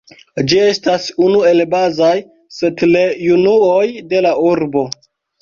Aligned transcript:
Ĝi 0.51 0.55
estas 0.69 1.03
unu 1.25 1.43
el 1.49 1.61
bazaj 1.73 2.15
setlejunuoj 2.57 3.85
de 4.15 4.25
la 4.29 4.35
urbo. 4.49 4.87